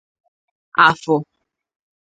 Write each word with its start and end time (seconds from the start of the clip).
Afọr 0.85 1.21